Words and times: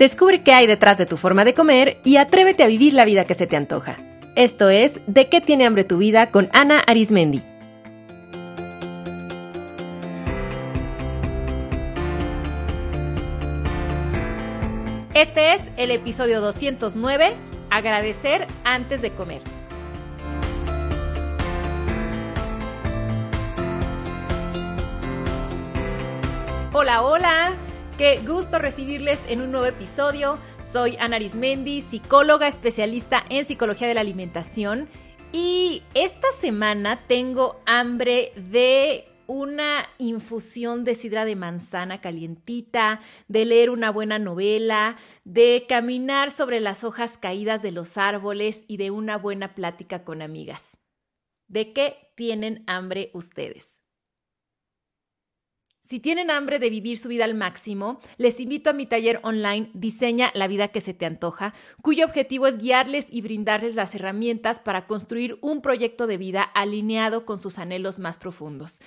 Descubre 0.00 0.42
qué 0.42 0.54
hay 0.54 0.66
detrás 0.66 0.96
de 0.96 1.04
tu 1.04 1.18
forma 1.18 1.44
de 1.44 1.52
comer 1.52 2.00
y 2.04 2.16
atrévete 2.16 2.62
a 2.62 2.68
vivir 2.68 2.94
la 2.94 3.04
vida 3.04 3.26
que 3.26 3.34
se 3.34 3.46
te 3.46 3.56
antoja. 3.56 3.98
Esto 4.34 4.70
es 4.70 4.98
De 5.06 5.28
qué 5.28 5.42
tiene 5.42 5.66
hambre 5.66 5.84
tu 5.84 5.98
vida 5.98 6.30
con 6.30 6.48
Ana 6.54 6.80
Arismendi. 6.86 7.42
Este 15.12 15.52
es 15.52 15.60
el 15.76 15.90
episodio 15.90 16.40
209, 16.40 17.34
Agradecer 17.68 18.46
antes 18.64 19.02
de 19.02 19.10
comer. 19.10 19.42
Hola, 26.72 27.02
hola. 27.02 27.69
Qué 28.00 28.18
gusto 28.26 28.58
recibirles 28.58 29.22
en 29.28 29.42
un 29.42 29.52
nuevo 29.52 29.66
episodio. 29.66 30.38
Soy 30.62 30.96
Ana 30.98 31.16
Arismendi, 31.16 31.82
psicóloga 31.82 32.48
especialista 32.48 33.26
en 33.28 33.44
psicología 33.44 33.88
de 33.88 33.92
la 33.92 34.00
alimentación. 34.00 34.88
Y 35.34 35.82
esta 35.92 36.28
semana 36.40 37.06
tengo 37.06 37.60
hambre 37.66 38.32
de 38.36 39.04
una 39.26 39.86
infusión 39.98 40.82
de 40.84 40.94
sidra 40.94 41.26
de 41.26 41.36
manzana 41.36 42.00
calientita, 42.00 43.02
de 43.28 43.44
leer 43.44 43.68
una 43.68 43.90
buena 43.90 44.18
novela, 44.18 44.96
de 45.24 45.66
caminar 45.68 46.30
sobre 46.30 46.60
las 46.60 46.84
hojas 46.84 47.18
caídas 47.18 47.60
de 47.60 47.72
los 47.72 47.98
árboles 47.98 48.64
y 48.66 48.78
de 48.78 48.90
una 48.90 49.18
buena 49.18 49.54
plática 49.54 50.04
con 50.04 50.22
amigas. 50.22 50.78
¿De 51.48 51.74
qué 51.74 52.14
tienen 52.16 52.64
hambre 52.66 53.10
ustedes? 53.12 53.79
Si 55.90 55.98
tienen 55.98 56.30
hambre 56.30 56.60
de 56.60 56.70
vivir 56.70 56.98
su 56.98 57.08
vida 57.08 57.24
al 57.24 57.34
máximo, 57.34 57.98
les 58.16 58.38
invito 58.38 58.70
a 58.70 58.72
mi 58.72 58.86
taller 58.86 59.18
online 59.24 59.70
Diseña 59.74 60.30
la 60.34 60.46
vida 60.46 60.68
que 60.68 60.80
se 60.80 60.94
te 60.94 61.04
antoja, 61.04 61.52
cuyo 61.82 62.04
objetivo 62.04 62.46
es 62.46 62.58
guiarles 62.58 63.08
y 63.10 63.22
brindarles 63.22 63.74
las 63.74 63.92
herramientas 63.96 64.60
para 64.60 64.86
construir 64.86 65.36
un 65.40 65.62
proyecto 65.62 66.06
de 66.06 66.16
vida 66.16 66.42
alineado 66.44 67.24
con 67.26 67.40
sus 67.40 67.58
anhelos 67.58 67.98
más 67.98 68.18
profundos. 68.18 68.78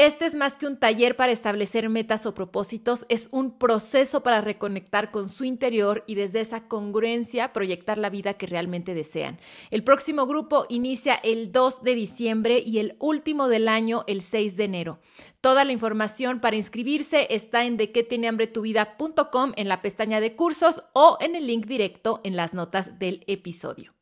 Este 0.00 0.24
es 0.24 0.34
más 0.34 0.56
que 0.56 0.66
un 0.66 0.78
taller 0.78 1.14
para 1.14 1.30
establecer 1.30 1.90
metas 1.90 2.24
o 2.24 2.32
propósitos, 2.32 3.04
es 3.10 3.28
un 3.32 3.58
proceso 3.58 4.22
para 4.22 4.40
reconectar 4.40 5.10
con 5.10 5.28
su 5.28 5.44
interior 5.44 6.04
y 6.06 6.14
desde 6.14 6.40
esa 6.40 6.68
congruencia 6.68 7.52
proyectar 7.52 7.98
la 7.98 8.08
vida 8.08 8.32
que 8.32 8.46
realmente 8.46 8.94
desean. 8.94 9.38
El 9.70 9.84
próximo 9.84 10.26
grupo 10.26 10.64
inicia 10.70 11.16
el 11.16 11.52
2 11.52 11.82
de 11.82 11.94
diciembre 11.94 12.62
y 12.64 12.78
el 12.78 12.96
último 12.98 13.48
del 13.48 13.68
año 13.68 14.04
el 14.06 14.22
6 14.22 14.56
de 14.56 14.64
enero. 14.64 15.00
Toda 15.42 15.66
la 15.66 15.72
información 15.72 16.40
para 16.40 16.56
inscribirse 16.56 17.26
está 17.28 17.66
en 17.66 17.76
de 17.76 17.92
qué 17.92 18.02
tiene 18.02 18.28
hambre 18.28 18.46
tu 18.46 18.62
vida.com 18.62 19.52
en 19.56 19.68
la 19.68 19.82
pestaña 19.82 20.22
de 20.22 20.34
cursos 20.34 20.82
o 20.94 21.18
en 21.20 21.36
el 21.36 21.46
link 21.46 21.66
directo 21.66 22.22
en 22.24 22.36
las 22.36 22.54
notas 22.54 22.98
del 22.98 23.22
episodio. 23.26 23.92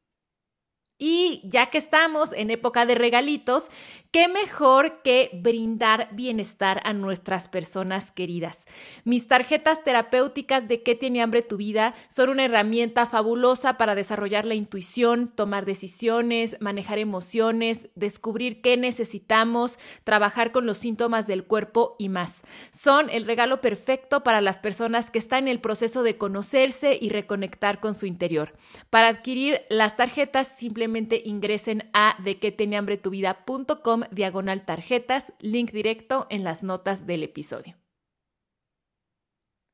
Y 0.99 1.43
ya 1.45 1.71
que 1.71 1.79
estamos 1.79 2.33
en 2.33 2.51
época 2.51 2.85
de 2.85 2.97
regalitos, 2.97 3.69
qué 4.11 4.27
mejor 4.27 5.03
que 5.03 5.31
brindar 5.35 6.09
bienestar 6.13 6.81
a 6.85 6.95
nuestras 6.95 7.47
personas 7.47 8.11
queridas. 8.11 8.67
Mis 9.05 9.29
tarjetas 9.29 9.85
terapéuticas 9.85 10.67
de 10.67 10.83
qué 10.83 10.95
tiene 10.95 11.21
hambre 11.21 11.43
tu 11.43 11.59
vida 11.59 11.95
son 12.09 12.31
una 12.31 12.47
herramienta 12.47 13.07
fabulosa 13.07 13.77
para 13.77 13.95
desarrollar 13.95 14.47
la 14.47 14.55
intuición, 14.55 15.29
tomar 15.29 15.67
decisiones, 15.67 16.57
manejar 16.61 16.99
emociones, 16.99 17.91
descubrir 17.97 18.63
qué 18.63 18.79
necesitamos, 18.79 19.79
trabajar 20.05 20.53
con 20.53 20.65
los 20.65 20.79
síntomas 20.79 21.27
del 21.27 21.45
cuerpo 21.45 21.95
y 21.99 22.09
más. 22.09 22.43
Son 22.71 23.11
el 23.11 23.27
regalo 23.27 23.61
perfecto 23.61 24.23
para 24.23 24.41
las 24.41 24.59
personas 24.59 25.11
que 25.11 25.19
están 25.19 25.45
en 25.45 25.49
el 25.49 25.61
proceso 25.61 26.03
de 26.03 26.17
conocerse 26.17 26.99
y 26.99 27.11
reconectar 27.11 27.79
con 27.81 27.95
su 27.95 28.07
interior. 28.07 28.55
Para 28.89 29.09
adquirir 29.09 29.61
las 29.69 29.97
tarjetas 29.97 30.49
simplemente 30.49 31.21
ingresen 31.25 31.91
a 31.93 32.17
de 32.25 32.39
tiene 32.51 32.79
hambre 32.79 32.97
tu 32.97 33.11
vida.com 33.11 33.98
diagonal 34.11 34.65
tarjetas, 34.65 35.33
link 35.41 35.71
directo 35.71 36.27
en 36.31 36.45
las 36.45 36.63
notas 36.63 37.07
del 37.07 37.23
episodio. 37.23 37.77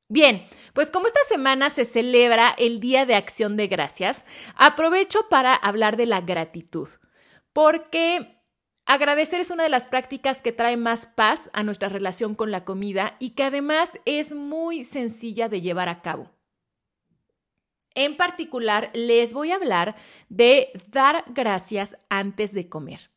Bien, 0.07 0.47
pues 0.73 0.91
como 0.91 1.07
esta 1.07 1.19
semana 1.27 1.71
se 1.71 1.83
celebra 1.83 2.53
el 2.59 2.79
Día 2.79 3.07
de 3.07 3.15
Acción 3.15 3.57
de 3.57 3.67
Gracias, 3.67 4.23
aprovecho 4.55 5.27
para 5.29 5.55
hablar 5.55 5.97
de 5.97 6.05
la 6.05 6.21
gratitud, 6.21 6.89
porque 7.53 8.39
agradecer 8.85 9.39
es 9.39 9.49
una 9.49 9.63
de 9.63 9.69
las 9.69 9.87
prácticas 9.87 10.43
que 10.43 10.51
trae 10.51 10.77
más 10.77 11.07
paz 11.07 11.49
a 11.53 11.63
nuestra 11.63 11.89
relación 11.89 12.35
con 12.35 12.51
la 12.51 12.65
comida 12.65 13.15
y 13.19 13.31
que 13.31 13.43
además 13.43 13.99
es 14.05 14.35
muy 14.35 14.83
sencilla 14.83 15.49
de 15.49 15.61
llevar 15.61 15.89
a 15.89 16.03
cabo. 16.03 16.29
En 17.95 18.15
particular, 18.15 18.91
les 18.93 19.33
voy 19.33 19.51
a 19.51 19.55
hablar 19.55 19.95
de 20.29 20.71
dar 20.89 21.23
gracias 21.29 21.97
antes 22.09 22.53
de 22.53 22.69
comer. 22.69 23.14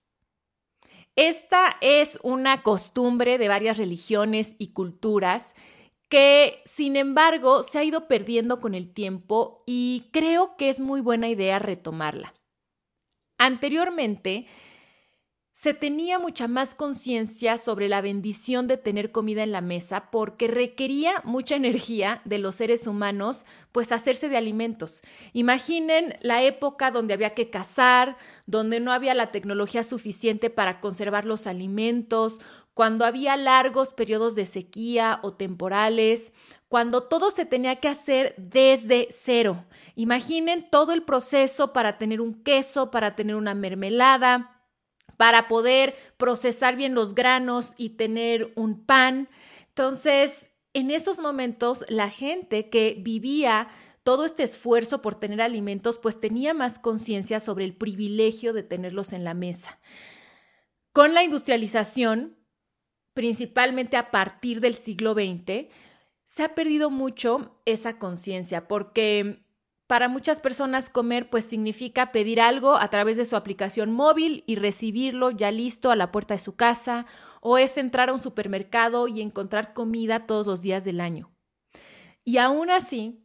Esta 1.18 1.76
es 1.80 2.20
una 2.22 2.62
costumbre 2.62 3.38
de 3.38 3.48
varias 3.48 3.76
religiones 3.76 4.54
y 4.56 4.68
culturas 4.72 5.56
que, 6.08 6.62
sin 6.64 6.94
embargo, 6.94 7.64
se 7.64 7.80
ha 7.80 7.82
ido 7.82 8.06
perdiendo 8.06 8.60
con 8.60 8.72
el 8.72 8.94
tiempo 8.94 9.64
y 9.66 10.10
creo 10.12 10.56
que 10.56 10.68
es 10.68 10.78
muy 10.78 11.00
buena 11.00 11.26
idea 11.26 11.58
retomarla. 11.58 12.34
Anteriormente, 13.36 14.46
se 15.60 15.74
tenía 15.74 16.20
mucha 16.20 16.46
más 16.46 16.76
conciencia 16.76 17.58
sobre 17.58 17.88
la 17.88 18.00
bendición 18.00 18.68
de 18.68 18.76
tener 18.76 19.10
comida 19.10 19.42
en 19.42 19.50
la 19.50 19.60
mesa 19.60 20.08
porque 20.12 20.46
requería 20.46 21.20
mucha 21.24 21.56
energía 21.56 22.22
de 22.24 22.38
los 22.38 22.54
seres 22.54 22.86
humanos, 22.86 23.44
pues 23.72 23.90
hacerse 23.90 24.28
de 24.28 24.36
alimentos. 24.36 25.02
Imaginen 25.32 26.16
la 26.20 26.44
época 26.44 26.92
donde 26.92 27.12
había 27.12 27.34
que 27.34 27.50
cazar, 27.50 28.18
donde 28.46 28.78
no 28.78 28.92
había 28.92 29.14
la 29.14 29.32
tecnología 29.32 29.82
suficiente 29.82 30.48
para 30.48 30.78
conservar 30.78 31.24
los 31.24 31.48
alimentos, 31.48 32.40
cuando 32.72 33.04
había 33.04 33.36
largos 33.36 33.92
periodos 33.92 34.36
de 34.36 34.46
sequía 34.46 35.18
o 35.24 35.32
temporales, 35.34 36.32
cuando 36.68 37.02
todo 37.02 37.32
se 37.32 37.46
tenía 37.46 37.80
que 37.80 37.88
hacer 37.88 38.36
desde 38.38 39.08
cero. 39.10 39.64
Imaginen 39.96 40.70
todo 40.70 40.92
el 40.92 41.02
proceso 41.02 41.72
para 41.72 41.98
tener 41.98 42.20
un 42.20 42.44
queso, 42.44 42.92
para 42.92 43.16
tener 43.16 43.34
una 43.34 43.54
mermelada, 43.54 44.54
para 45.18 45.48
poder 45.48 45.94
procesar 46.16 46.76
bien 46.76 46.94
los 46.94 47.14
granos 47.14 47.74
y 47.76 47.90
tener 47.90 48.52
un 48.56 48.86
pan. 48.86 49.28
Entonces, 49.68 50.52
en 50.72 50.90
esos 50.90 51.18
momentos, 51.18 51.84
la 51.88 52.08
gente 52.08 52.70
que 52.70 52.96
vivía 52.98 53.68
todo 54.04 54.24
este 54.24 54.44
esfuerzo 54.44 55.02
por 55.02 55.16
tener 55.16 55.42
alimentos, 55.42 55.98
pues 55.98 56.18
tenía 56.20 56.54
más 56.54 56.78
conciencia 56.78 57.40
sobre 57.40 57.64
el 57.64 57.74
privilegio 57.74 58.52
de 58.52 58.62
tenerlos 58.62 59.12
en 59.12 59.24
la 59.24 59.34
mesa. 59.34 59.80
Con 60.92 61.14
la 61.14 61.24
industrialización, 61.24 62.38
principalmente 63.12 63.96
a 63.96 64.10
partir 64.10 64.60
del 64.60 64.74
siglo 64.74 65.14
XX, 65.14 65.66
se 66.24 66.42
ha 66.44 66.54
perdido 66.54 66.90
mucho 66.90 67.60
esa 67.66 67.98
conciencia 67.98 68.68
porque 68.68 69.44
para 69.88 70.08
muchas 70.08 70.40
personas 70.40 70.90
comer 70.90 71.30
pues 71.30 71.46
significa 71.46 72.12
pedir 72.12 72.42
algo 72.42 72.76
a 72.76 72.88
través 72.88 73.16
de 73.16 73.24
su 73.24 73.36
aplicación 73.36 73.90
móvil 73.90 74.44
y 74.46 74.56
recibirlo 74.56 75.30
ya 75.30 75.50
listo 75.50 75.90
a 75.90 75.96
la 75.96 76.12
puerta 76.12 76.34
de 76.34 76.40
su 76.40 76.54
casa 76.54 77.06
o 77.40 77.56
es 77.56 77.78
entrar 77.78 78.10
a 78.10 78.12
un 78.12 78.20
supermercado 78.20 79.08
y 79.08 79.22
encontrar 79.22 79.72
comida 79.72 80.26
todos 80.26 80.46
los 80.46 80.60
días 80.60 80.84
del 80.84 81.00
año. 81.00 81.32
Y 82.22 82.36
aún 82.36 82.70
así, 82.70 83.24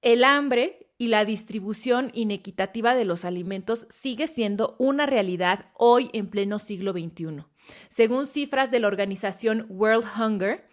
el 0.00 0.24
hambre 0.24 0.92
y 0.98 1.06
la 1.06 1.24
distribución 1.24 2.10
inequitativa 2.14 2.96
de 2.96 3.04
los 3.04 3.24
alimentos 3.24 3.86
sigue 3.88 4.26
siendo 4.26 4.74
una 4.80 5.06
realidad 5.06 5.70
hoy 5.74 6.10
en 6.12 6.28
pleno 6.28 6.58
siglo 6.58 6.90
XXI. 6.90 7.44
Según 7.88 8.26
cifras 8.26 8.72
de 8.72 8.80
la 8.80 8.88
organización 8.88 9.66
World 9.68 10.04
Hunger, 10.18 10.68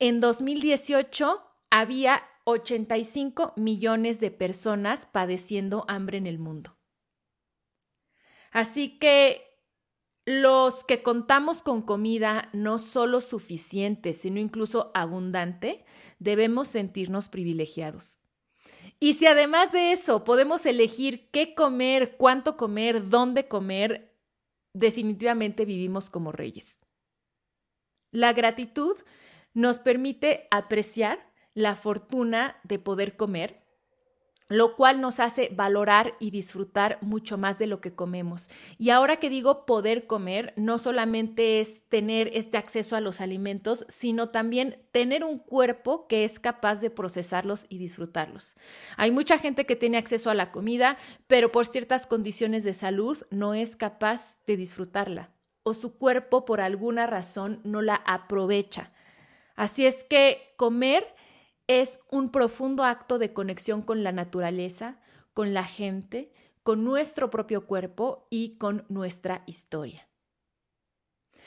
en 0.00 0.18
2018 0.18 1.40
había 1.70 2.24
85 2.44 3.54
millones 3.56 4.20
de 4.20 4.30
personas 4.30 5.06
padeciendo 5.06 5.84
hambre 5.88 6.18
en 6.18 6.26
el 6.26 6.38
mundo. 6.38 6.76
Así 8.50 8.98
que 8.98 9.52
los 10.24 10.84
que 10.84 11.02
contamos 11.02 11.62
con 11.62 11.82
comida 11.82 12.48
no 12.52 12.78
solo 12.78 13.20
suficiente, 13.20 14.12
sino 14.12 14.38
incluso 14.38 14.90
abundante, 14.94 15.84
debemos 16.18 16.68
sentirnos 16.68 17.28
privilegiados. 17.28 18.18
Y 19.00 19.14
si 19.14 19.26
además 19.26 19.72
de 19.72 19.90
eso 19.90 20.22
podemos 20.22 20.64
elegir 20.64 21.28
qué 21.30 21.54
comer, 21.54 22.16
cuánto 22.16 22.56
comer, 22.56 23.08
dónde 23.08 23.48
comer, 23.48 24.16
definitivamente 24.74 25.64
vivimos 25.64 26.08
como 26.08 26.30
reyes. 26.30 26.78
La 28.12 28.32
gratitud 28.32 28.96
nos 29.54 29.78
permite 29.80 30.46
apreciar 30.50 31.31
la 31.54 31.76
fortuna 31.76 32.56
de 32.64 32.78
poder 32.78 33.16
comer, 33.16 33.62
lo 34.48 34.76
cual 34.76 35.00
nos 35.00 35.18
hace 35.18 35.48
valorar 35.54 36.12
y 36.20 36.30
disfrutar 36.30 36.98
mucho 37.00 37.38
más 37.38 37.58
de 37.58 37.66
lo 37.66 37.80
que 37.80 37.94
comemos. 37.94 38.50
Y 38.76 38.90
ahora 38.90 39.16
que 39.16 39.30
digo 39.30 39.64
poder 39.64 40.06
comer, 40.06 40.52
no 40.56 40.76
solamente 40.76 41.60
es 41.60 41.88
tener 41.88 42.30
este 42.34 42.58
acceso 42.58 42.94
a 42.94 43.00
los 43.00 43.22
alimentos, 43.22 43.86
sino 43.88 44.28
también 44.28 44.84
tener 44.92 45.24
un 45.24 45.38
cuerpo 45.38 46.06
que 46.06 46.24
es 46.24 46.38
capaz 46.38 46.80
de 46.80 46.90
procesarlos 46.90 47.64
y 47.70 47.78
disfrutarlos. 47.78 48.56
Hay 48.98 49.10
mucha 49.10 49.38
gente 49.38 49.64
que 49.64 49.76
tiene 49.76 49.96
acceso 49.96 50.28
a 50.28 50.34
la 50.34 50.52
comida, 50.52 50.98
pero 51.26 51.50
por 51.50 51.64
ciertas 51.64 52.06
condiciones 52.06 52.62
de 52.62 52.74
salud 52.74 53.24
no 53.30 53.54
es 53.54 53.74
capaz 53.74 54.44
de 54.46 54.58
disfrutarla 54.58 55.30
o 55.62 55.74
su 55.74 55.96
cuerpo 55.96 56.44
por 56.44 56.60
alguna 56.60 57.06
razón 57.06 57.60
no 57.64 57.82
la 57.82 57.94
aprovecha. 57.94 58.92
Así 59.54 59.86
es 59.86 60.04
que 60.04 60.54
comer 60.56 61.14
es 61.80 62.00
un 62.10 62.30
profundo 62.30 62.84
acto 62.84 63.18
de 63.18 63.32
conexión 63.32 63.82
con 63.82 64.02
la 64.02 64.12
naturaleza, 64.12 65.00
con 65.34 65.54
la 65.54 65.64
gente, 65.64 66.32
con 66.62 66.84
nuestro 66.84 67.30
propio 67.30 67.66
cuerpo 67.66 68.26
y 68.30 68.56
con 68.58 68.84
nuestra 68.88 69.42
historia. 69.46 70.08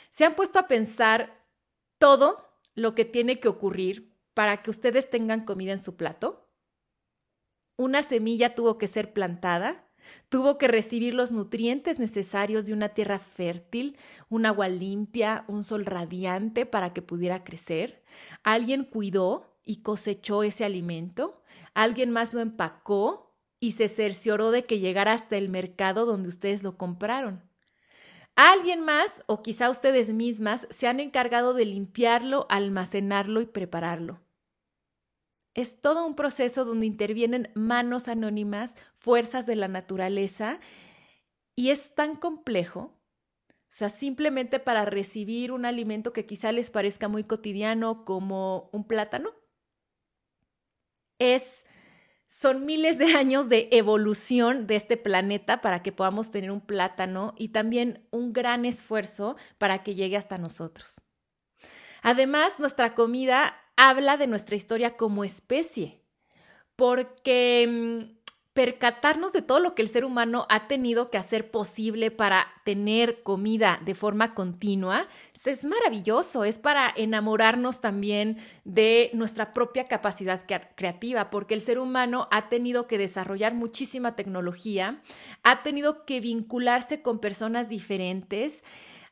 ¿Se 0.10 0.26
han 0.26 0.36
puesto 0.36 0.60
a 0.60 0.68
pensar 0.68 1.46
todo 1.98 2.60
lo 2.74 2.96
que 2.96 3.06
tiene 3.06 3.40
que 3.40 3.48
ocurrir 3.48 4.14
para 4.34 4.62
que 4.62 4.70
ustedes 4.70 5.10
tengan 5.10 5.46
comida 5.46 5.72
en 5.72 5.80
su 5.80 5.96
plato? 5.96 6.50
Una 7.78 8.04
semilla 8.04 8.56
tuvo 8.56 8.78
que 8.78 8.88
ser 8.88 9.14
plantada, 9.14 9.90
tuvo 10.30 10.58
que 10.58 10.68
recibir 10.68 11.14
los 11.14 11.32
nutrientes 11.32 12.00
necesarios 12.00 12.66
de 12.66 12.74
una 12.74 12.90
tierra 12.90 13.20
fértil, 13.20 13.98
un 14.30 14.46
agua 14.46 14.68
limpia, 14.70 15.44
un 15.48 15.64
sol 15.64 15.86
radiante 15.86 16.66
para 16.66 16.94
que 16.94 17.02
pudiera 17.02 17.44
crecer. 17.44 18.04
Alguien 18.44 18.86
cuidó 18.86 19.55
y 19.66 19.82
cosechó 19.82 20.44
ese 20.44 20.64
alimento, 20.64 21.44
alguien 21.74 22.12
más 22.12 22.34
lo 22.34 22.40
empacó 22.40 23.36
y 23.60 23.74
se 23.74 23.90
cercioró 23.90 24.52
de 24.52 24.64
que 24.64 24.80
llegara 24.80 25.14
hasta 25.14 25.38
el 25.38 25.50
mercado 25.50 26.06
donde 26.06 26.30
ustedes 26.30 26.64
lo 26.64 26.78
compraron. 26.78 27.44
Alguien 28.36 28.82
más, 28.82 29.24
o 29.28 29.42
quizá 29.42 29.70
ustedes 29.70 30.10
mismas, 30.10 30.68
se 30.70 30.88
han 30.88 31.00
encargado 31.00 31.54
de 31.54 31.66
limpiarlo, 31.66 32.46
almacenarlo 32.50 33.42
y 33.42 33.46
prepararlo. 33.46 34.22
Es 35.54 35.82
todo 35.82 36.06
un 36.06 36.16
proceso 36.16 36.66
donde 36.66 36.86
intervienen 36.86 37.50
manos 37.56 38.08
anónimas, 38.10 38.76
fuerzas 39.00 39.46
de 39.46 39.56
la 39.56 39.70
naturaleza, 39.70 40.60
y 41.56 41.70
es 41.70 41.96
tan 41.96 42.18
complejo 42.18 42.96
o 43.76 43.78
sea, 43.78 43.90
simplemente 43.90 44.62
para 44.62 44.86
recibir 44.86 45.52
un 45.52 45.66
alimento 45.66 46.14
que 46.14 46.26
quizá 46.26 46.54
les 46.54 46.70
parezca 46.70 47.10
muy 47.10 47.26
cotidiano 47.26 48.06
como 48.06 48.70
un 48.72 48.88
plátano, 48.88 49.32
es, 51.20 51.66
son 52.28 52.66
miles 52.66 52.98
de 52.98 53.14
años 53.16 53.50
de 53.50 53.70
evolución 53.72 54.68
de 54.68 54.76
este 54.76 54.98
planeta 54.98 55.62
para 55.62 55.84
que 55.84 55.92
podamos 55.92 56.32
tener 56.32 56.52
un 56.52 56.62
plátano 56.62 57.34
y 57.38 57.50
también 57.50 58.08
un 58.12 58.34
gran 58.34 58.66
esfuerzo 58.66 59.38
para 59.58 59.84
que 59.84 59.96
llegue 59.96 60.18
hasta 60.18 60.38
nosotros. 60.38 61.02
Además, 62.02 62.60
nuestra 62.60 62.94
comida 62.94 63.56
habla 63.76 64.18
de 64.18 64.28
nuestra 64.28 64.56
historia 64.56 64.96
como 64.96 65.24
especie, 65.24 66.02
porque 66.76 67.68
mm, 67.68 68.15
percatarnos 68.56 69.34
de 69.34 69.42
todo 69.42 69.60
lo 69.60 69.76
que 69.76 69.82
el 69.82 69.90
ser 69.90 70.06
humano 70.06 70.48
ha 70.50 70.70
tenido 70.70 71.12
que 71.12 71.18
hacer 71.18 71.52
posible 71.52 72.10
para 72.10 72.48
tener 72.64 73.22
comida 73.22 73.82
de 73.84 73.96
forma 73.96 74.34
continua, 74.34 75.10
es 75.46 75.66
maravilloso, 75.66 76.46
es 76.46 76.58
para 76.58 76.92
enamorarnos 76.96 77.82
también 77.82 78.38
de 78.64 79.12
nuestra 79.14 79.54
propia 79.54 79.90
capacidad 79.90 80.46
creativa, 80.76 81.30
porque 81.30 81.54
el 81.54 81.60
ser 81.60 81.80
humano 81.80 82.30
ha 82.32 82.48
tenido 82.48 82.88
que 82.88 82.98
desarrollar 82.98 83.54
muchísima 83.54 84.16
tecnología, 84.16 85.02
ha 85.44 85.62
tenido 85.62 86.06
que 86.06 86.22
vincularse 86.22 87.02
con 87.02 87.20
personas 87.20 87.68
diferentes 87.68 88.64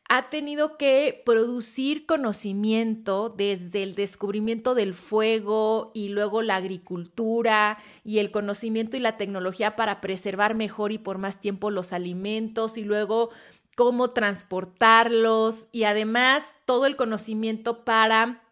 ha 0.10 0.30
tenido 0.30 0.78
que 0.78 1.22
producir 1.26 2.06
conocimiento 2.06 3.30
desde 3.30 3.84
el 3.84 3.96
descubrimiento 3.96 4.76
del 4.76 4.94
fuego 4.94 5.92
y 5.94 6.10
luego 6.10 6.42
la 6.42 6.58
agricultura 6.58 7.78
y 8.04 8.20
el 8.20 8.30
conocimiento 8.30 8.98
y 8.98 9.00
la 9.00 9.18
tecnología 9.18 9.76
para 9.76 10.02
preservar 10.02 10.56
mejor 10.56 10.92
y 10.92 10.98
por 10.98 11.18
más 11.18 11.40
tiempo 11.40 11.72
los 11.72 11.94
alimentos 11.94 12.78
y 12.78 12.84
luego 12.84 13.30
cómo 13.76 14.12
transportarlos 14.12 15.68
y 15.72 15.84
además 15.84 16.44
todo 16.66 16.86
el 16.86 16.96
conocimiento 16.96 17.84
para 17.84 18.43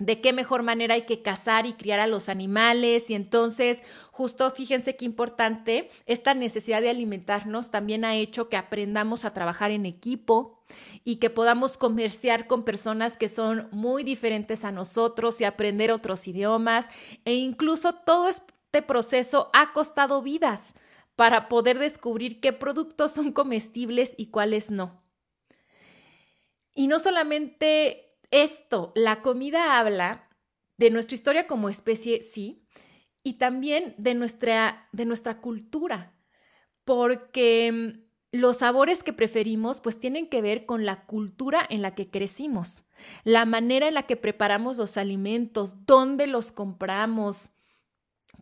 de 0.00 0.20
qué 0.20 0.32
mejor 0.32 0.62
manera 0.62 0.94
hay 0.94 1.02
que 1.02 1.22
cazar 1.22 1.66
y 1.66 1.74
criar 1.74 2.00
a 2.00 2.06
los 2.06 2.28
animales. 2.28 3.10
Y 3.10 3.14
entonces, 3.14 3.82
justo 4.10 4.50
fíjense 4.50 4.96
qué 4.96 5.04
importante, 5.04 5.90
esta 6.06 6.34
necesidad 6.34 6.82
de 6.82 6.90
alimentarnos 6.90 7.70
también 7.70 8.04
ha 8.04 8.16
hecho 8.16 8.48
que 8.48 8.56
aprendamos 8.56 9.24
a 9.24 9.32
trabajar 9.32 9.70
en 9.70 9.86
equipo 9.86 10.64
y 11.04 11.16
que 11.16 11.30
podamos 11.30 11.76
comerciar 11.76 12.46
con 12.46 12.64
personas 12.64 13.16
que 13.16 13.28
son 13.28 13.68
muy 13.70 14.02
diferentes 14.02 14.64
a 14.64 14.72
nosotros 14.72 15.40
y 15.40 15.44
aprender 15.44 15.92
otros 15.92 16.26
idiomas. 16.26 16.88
E 17.24 17.34
incluso 17.34 17.92
todo 17.94 18.28
este 18.28 18.82
proceso 18.82 19.50
ha 19.52 19.72
costado 19.72 20.22
vidas 20.22 20.74
para 21.14 21.48
poder 21.48 21.78
descubrir 21.78 22.40
qué 22.40 22.52
productos 22.54 23.12
son 23.12 23.32
comestibles 23.32 24.14
y 24.16 24.26
cuáles 24.26 24.70
no. 24.70 25.02
Y 26.74 26.86
no 26.86 26.98
solamente 26.98 28.09
esto, 28.30 28.92
la 28.94 29.22
comida 29.22 29.78
habla 29.78 30.28
de 30.76 30.90
nuestra 30.90 31.14
historia 31.14 31.46
como 31.46 31.68
especie, 31.68 32.22
sí, 32.22 32.66
y 33.22 33.34
también 33.34 33.94
de 33.98 34.14
nuestra, 34.14 34.88
de 34.92 35.04
nuestra 35.04 35.40
cultura, 35.40 36.14
porque 36.84 37.70
mm, 37.72 38.10
los 38.32 38.58
sabores 38.58 39.02
que 39.02 39.12
preferimos 39.12 39.80
pues 39.80 39.98
tienen 39.98 40.28
que 40.28 40.40
ver 40.40 40.64
con 40.64 40.86
la 40.86 41.04
cultura 41.04 41.66
en 41.68 41.82
la 41.82 41.94
que 41.94 42.10
crecimos, 42.10 42.84
la 43.24 43.44
manera 43.44 43.88
en 43.88 43.94
la 43.94 44.04
que 44.04 44.16
preparamos 44.16 44.76
los 44.76 44.96
alimentos, 44.96 45.84
dónde 45.86 46.26
los 46.26 46.52
compramos, 46.52 47.50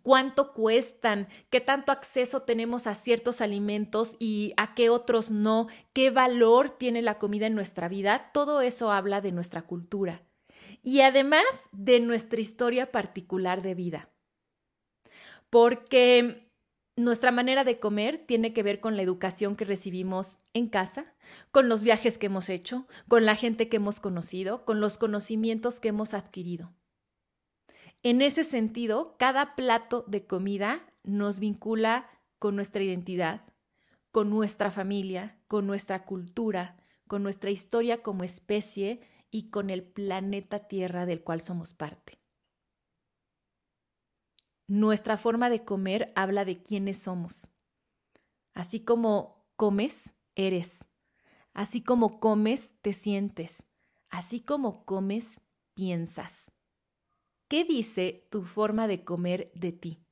cuánto 0.02 0.52
cuestan, 0.52 1.28
qué 1.50 1.60
tanto 1.60 1.92
acceso 1.92 2.42
tenemos 2.42 2.86
a 2.86 2.94
ciertos 2.94 3.40
alimentos 3.40 4.16
y 4.18 4.54
a 4.56 4.74
qué 4.74 4.90
otros 4.90 5.30
no, 5.30 5.68
qué 5.92 6.10
valor 6.10 6.70
tiene 6.70 7.02
la 7.02 7.18
comida 7.18 7.46
en 7.46 7.54
nuestra 7.54 7.88
vida, 7.88 8.30
todo 8.32 8.60
eso 8.60 8.90
habla 8.90 9.20
de 9.20 9.32
nuestra 9.32 9.62
cultura 9.62 10.22
y 10.82 11.00
además 11.00 11.44
de 11.72 12.00
nuestra 12.00 12.40
historia 12.40 12.90
particular 12.90 13.62
de 13.62 13.74
vida. 13.74 14.08
Porque 15.50 16.50
nuestra 16.96 17.30
manera 17.30 17.64
de 17.64 17.78
comer 17.78 18.18
tiene 18.18 18.52
que 18.52 18.62
ver 18.62 18.80
con 18.80 18.96
la 18.96 19.02
educación 19.02 19.56
que 19.56 19.64
recibimos 19.64 20.38
en 20.52 20.68
casa, 20.68 21.14
con 21.50 21.68
los 21.68 21.82
viajes 21.82 22.18
que 22.18 22.26
hemos 22.26 22.48
hecho, 22.48 22.86
con 23.06 23.24
la 23.24 23.36
gente 23.36 23.68
que 23.68 23.76
hemos 23.76 24.00
conocido, 24.00 24.64
con 24.64 24.80
los 24.80 24.98
conocimientos 24.98 25.80
que 25.80 25.88
hemos 25.88 26.14
adquirido. 26.14 26.72
En 28.02 28.22
ese 28.22 28.44
sentido, 28.44 29.16
cada 29.18 29.56
plato 29.56 30.04
de 30.06 30.26
comida 30.26 30.86
nos 31.02 31.40
vincula 31.40 32.08
con 32.38 32.54
nuestra 32.54 32.82
identidad, 32.82 33.42
con 34.12 34.30
nuestra 34.30 34.70
familia, 34.70 35.38
con 35.48 35.66
nuestra 35.66 36.04
cultura, 36.04 36.76
con 37.08 37.22
nuestra 37.22 37.50
historia 37.50 38.02
como 38.02 38.22
especie 38.22 39.00
y 39.30 39.50
con 39.50 39.70
el 39.70 39.82
planeta 39.82 40.68
Tierra 40.68 41.06
del 41.06 41.22
cual 41.22 41.40
somos 41.40 41.74
parte. 41.74 42.20
Nuestra 44.68 45.16
forma 45.16 45.50
de 45.50 45.64
comer 45.64 46.12
habla 46.14 46.44
de 46.44 46.62
quiénes 46.62 46.98
somos. 46.98 47.50
Así 48.54 48.84
como 48.84 49.46
comes, 49.56 50.14
eres. 50.34 50.84
Así 51.52 51.82
como 51.82 52.20
comes, 52.20 52.74
te 52.82 52.92
sientes. 52.92 53.64
Así 54.10 54.40
como 54.40 54.84
comes, 54.84 55.40
piensas. 55.74 56.52
¿Qué 57.48 57.64
dice 57.64 58.26
tu 58.30 58.42
forma 58.42 58.86
de 58.86 59.04
comer 59.04 59.50
de 59.54 59.72
ti? 59.72 60.04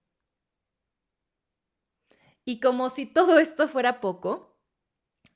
Y 2.47 2.61
como 2.61 2.88
si 2.88 3.05
todo 3.05 3.38
esto 3.38 3.69
fuera 3.69 4.00
poco, 4.00 4.57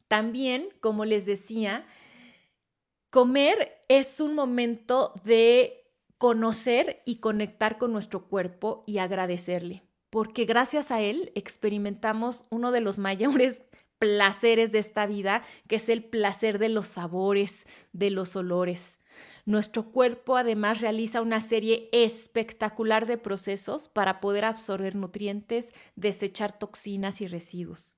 también, 0.09 0.69
como 0.81 1.05
les 1.05 1.27
decía, 1.27 1.87
comer 3.11 3.85
es 3.89 4.21
un 4.21 4.35
momento 4.35 5.13
de 5.25 5.93
conocer 6.17 7.03
y 7.05 7.17
conectar 7.17 7.79
con 7.79 7.93
nuestro 7.93 8.29
cuerpo 8.29 8.83
y 8.87 8.99
agradecerle, 8.99 9.83
porque 10.09 10.45
gracias 10.45 10.91
a 10.91 11.01
él 11.01 11.33
experimentamos 11.35 12.47
uno 12.51 12.71
de 12.73 12.81
los 12.81 12.99
mayores 13.11 13.63
placeres 13.99 14.73
de 14.73 14.79
esta 14.79 15.07
vida, 15.07 15.43
que 15.69 15.77
es 15.77 15.91
el 15.91 16.05
placer 16.05 16.59
de 16.59 16.71
los 16.71 16.87
sabores, 16.87 17.67
de 17.93 18.11
los 18.11 18.37
olores. 18.37 19.00
Nuestro 19.47 19.91
cuerpo 19.91 20.37
además 20.37 20.81
realiza 20.81 21.23
una 21.23 21.41
serie 21.41 21.89
espectacular 21.93 23.07
de 23.07 23.19
procesos 23.19 23.89
para 23.89 24.21
poder 24.21 24.45
absorber 24.45 24.95
nutrientes, 24.95 25.73
desechar 25.97 26.59
toxinas 26.59 27.21
y 27.21 27.27
residuos. 27.27 27.97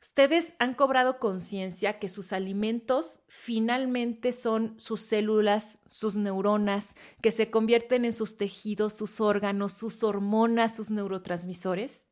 Ustedes 0.00 0.54
han 0.58 0.74
cobrado 0.74 1.18
conciencia 1.18 1.98
que 1.98 2.08
sus 2.08 2.32
alimentos 2.32 3.20
finalmente 3.28 4.32
son 4.32 4.78
sus 4.78 5.00
células, 5.00 5.78
sus 5.86 6.16
neuronas, 6.16 6.94
que 7.22 7.32
se 7.32 7.50
convierten 7.50 8.04
en 8.04 8.12
sus 8.12 8.36
tejidos, 8.36 8.92
sus 8.92 9.20
órganos, 9.20 9.72
sus 9.72 10.04
hormonas, 10.04 10.76
sus 10.76 10.90
neurotransmisores. 10.90 12.08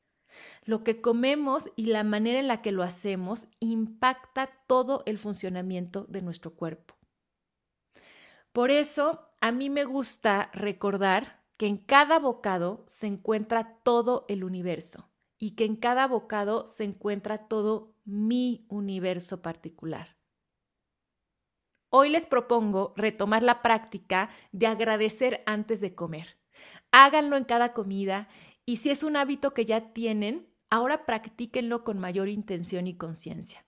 Lo 0.65 0.83
que 0.83 1.01
comemos 1.01 1.69
y 1.77 1.87
la 1.87 2.05
manera 2.05 2.41
en 2.41 2.49
la 2.49 2.63
que 2.63 2.73
lo 2.73 2.83
hacemos 2.83 3.47
impacta 3.61 4.51
todo 4.67 5.03
el 5.07 5.19
funcionamiento 5.19 6.05
de 6.09 6.23
nuestro 6.23 6.55
cuerpo. 6.55 6.95
Por 8.55 8.71
eso, 8.71 9.33
a 9.41 9.51
mí 9.51 9.69
me 9.69 9.83
gusta 9.83 10.49
recordar 10.53 11.43
que 11.57 11.67
en 11.67 11.77
cada 11.77 12.21
bocado 12.21 12.85
se 12.87 13.09
encuentra 13.09 13.81
todo 13.83 14.27
el 14.29 14.45
universo 14.45 15.11
y 15.41 15.57
que 15.57 15.65
en 15.65 15.75
cada 15.75 16.07
bocado 16.07 16.69
se 16.69 16.85
encuentra 16.85 17.49
todo 17.49 17.97
mi 18.05 18.65
universo 18.69 19.43
particular. 19.43 20.19
Hoy 21.91 22.11
les 22.11 22.27
propongo 22.27 22.95
retomar 22.97 23.43
la 23.43 23.61
práctica 23.61 24.31
de 24.53 24.69
agradecer 24.69 25.43
antes 25.47 25.81
de 25.81 25.97
comer. 25.97 26.39
Háganlo 26.93 27.37
en 27.37 27.45
cada 27.45 27.73
comida 27.73 28.29
y 28.65 28.77
si 28.77 28.91
es 28.91 29.03
un 29.03 29.17
hábito 29.17 29.53
que 29.53 29.65
ya 29.65 29.93
tienen, 29.93 30.49
ahora 30.71 31.07
practíquenlo 31.07 31.83
con 31.83 31.99
mayor 31.99 32.29
intención 32.29 32.87
y 32.87 32.97
conciencia. 32.97 33.64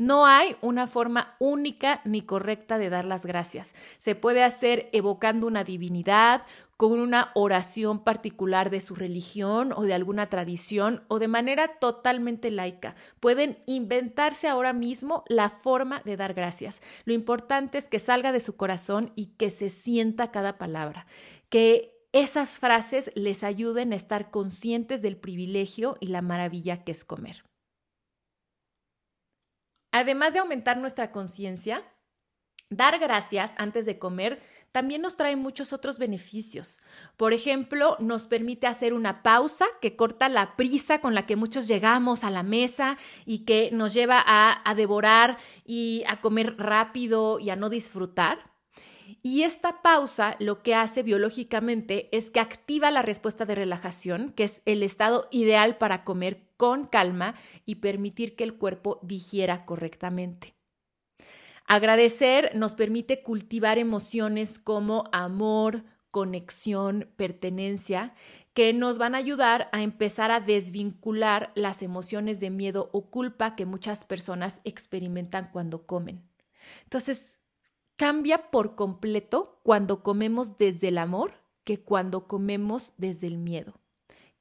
No 0.00 0.24
hay 0.24 0.56
una 0.62 0.86
forma 0.86 1.36
única 1.38 2.00
ni 2.06 2.22
correcta 2.22 2.78
de 2.78 2.88
dar 2.88 3.04
las 3.04 3.26
gracias. 3.26 3.74
Se 3.98 4.14
puede 4.14 4.42
hacer 4.42 4.88
evocando 4.94 5.46
una 5.46 5.62
divinidad, 5.62 6.46
con 6.78 6.98
una 6.98 7.32
oración 7.34 8.02
particular 8.02 8.70
de 8.70 8.80
su 8.80 8.94
religión 8.94 9.74
o 9.76 9.82
de 9.82 9.92
alguna 9.92 10.30
tradición 10.30 11.02
o 11.08 11.18
de 11.18 11.28
manera 11.28 11.76
totalmente 11.78 12.50
laica. 12.50 12.94
Pueden 13.20 13.58
inventarse 13.66 14.48
ahora 14.48 14.72
mismo 14.72 15.22
la 15.28 15.50
forma 15.50 16.00
de 16.06 16.16
dar 16.16 16.32
gracias. 16.32 16.80
Lo 17.04 17.12
importante 17.12 17.76
es 17.76 17.86
que 17.86 17.98
salga 17.98 18.32
de 18.32 18.40
su 18.40 18.56
corazón 18.56 19.12
y 19.16 19.26
que 19.36 19.50
se 19.50 19.68
sienta 19.68 20.30
cada 20.30 20.56
palabra. 20.56 21.06
Que 21.50 21.94
esas 22.12 22.58
frases 22.58 23.12
les 23.14 23.44
ayuden 23.44 23.92
a 23.92 23.96
estar 23.96 24.30
conscientes 24.30 25.02
del 25.02 25.18
privilegio 25.18 25.98
y 26.00 26.06
la 26.06 26.22
maravilla 26.22 26.84
que 26.84 26.92
es 26.92 27.04
comer. 27.04 27.49
Además 29.92 30.32
de 30.32 30.38
aumentar 30.38 30.76
nuestra 30.76 31.10
conciencia, 31.12 31.82
dar 32.68 32.98
gracias 32.98 33.52
antes 33.56 33.86
de 33.86 33.98
comer 33.98 34.40
también 34.72 35.02
nos 35.02 35.16
trae 35.16 35.34
muchos 35.34 35.72
otros 35.72 35.98
beneficios. 35.98 36.78
Por 37.16 37.32
ejemplo, 37.32 37.96
nos 37.98 38.26
permite 38.26 38.68
hacer 38.68 38.92
una 38.94 39.22
pausa 39.22 39.64
que 39.80 39.96
corta 39.96 40.28
la 40.28 40.56
prisa 40.56 41.00
con 41.00 41.14
la 41.14 41.26
que 41.26 41.36
muchos 41.36 41.66
llegamos 41.66 42.22
a 42.22 42.30
la 42.30 42.44
mesa 42.44 42.96
y 43.26 43.40
que 43.40 43.70
nos 43.72 43.92
lleva 43.92 44.22
a, 44.24 44.74
devorar 44.74 45.38
y 45.64 46.04
a 46.06 46.20
comer 46.20 46.56
rápido 46.56 47.40
y 47.40 47.50
a 47.50 47.56
no 47.56 47.68
disfrutar. 47.68 48.49
Y 49.22 49.42
esta 49.42 49.82
pausa 49.82 50.36
lo 50.38 50.62
que 50.62 50.74
hace 50.74 51.02
biológicamente 51.02 52.08
es 52.16 52.30
que 52.30 52.40
activa 52.40 52.90
la 52.90 53.02
respuesta 53.02 53.44
de 53.44 53.54
relajación, 53.54 54.32
que 54.32 54.44
es 54.44 54.62
el 54.66 54.82
estado 54.82 55.28
ideal 55.30 55.78
para 55.78 56.04
comer 56.04 56.46
con 56.56 56.86
calma 56.86 57.34
y 57.64 57.76
permitir 57.76 58.36
que 58.36 58.44
el 58.44 58.54
cuerpo 58.54 59.00
digiera 59.02 59.64
correctamente. 59.64 60.54
Agradecer 61.66 62.50
nos 62.54 62.74
permite 62.74 63.22
cultivar 63.22 63.78
emociones 63.78 64.58
como 64.58 65.04
amor, 65.12 65.84
conexión, 66.10 67.08
pertenencia, 67.16 68.14
que 68.54 68.72
nos 68.72 68.98
van 68.98 69.14
a 69.14 69.18
ayudar 69.18 69.68
a 69.72 69.82
empezar 69.82 70.30
a 70.30 70.40
desvincular 70.40 71.52
las 71.54 71.82
emociones 71.82 72.40
de 72.40 72.50
miedo 72.50 72.90
o 72.92 73.10
culpa 73.10 73.54
que 73.54 73.66
muchas 73.66 74.04
personas 74.04 74.60
experimentan 74.64 75.50
cuando 75.52 75.86
comen. 75.86 76.28
Entonces, 76.84 77.39
cambia 78.00 78.50
por 78.50 78.76
completo 78.76 79.60
cuando 79.62 80.02
comemos 80.02 80.56
desde 80.56 80.88
el 80.88 80.96
amor 80.96 81.34
que 81.64 81.82
cuando 81.82 82.26
comemos 82.26 82.94
desde 82.96 83.26
el 83.26 83.36
miedo. 83.36 83.74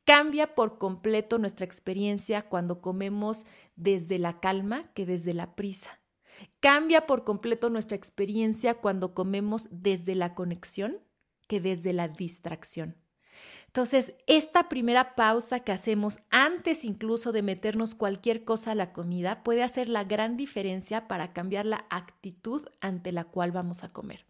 Cambia 0.06 0.56
por 0.56 0.78
completo 0.78 1.40
nuestra 1.40 1.66
experiencia 1.66 2.48
cuando 2.48 2.80
comemos 2.80 3.46
desde 3.76 4.18
la 4.18 4.40
calma 4.40 4.94
que 4.94 5.06
desde 5.06 5.34
la 5.34 5.58
prisa. 5.58 6.00
Cambia 6.62 7.06
por 7.06 7.26
completo 7.26 7.70
nuestra 7.70 7.98
experiencia 7.98 8.76
cuando 8.76 9.14
comemos 9.14 9.68
desde 9.72 10.16
la 10.16 10.36
conexión 10.36 10.98
que 11.50 11.60
desde 11.60 11.92
la 11.92 12.08
distracción. 12.08 12.96
Entonces, 13.70 14.16
esta 14.26 14.68
primera 14.68 15.14
pausa 15.14 15.60
que 15.60 15.72
hacemos 15.72 16.22
antes 16.32 16.84
incluso 16.84 17.32
de 17.32 17.44
meternos 17.44 17.94
cualquier 17.94 18.44
cosa 18.44 18.72
a 18.72 18.76
la 18.76 18.94
comida 18.94 19.44
puede 19.44 19.62
hacer 19.62 19.90
la 19.90 20.04
gran 20.06 20.38
diferencia 20.38 21.08
para 21.08 21.34
cambiar 21.34 21.68
la 21.68 21.86
actitud 21.92 22.68
ante 22.82 23.12
la 23.12 23.26
cual 23.26 23.52
vamos 23.52 23.84
a 23.84 23.94
comer. 23.94 24.26